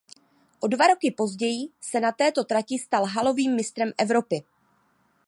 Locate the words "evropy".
3.97-4.43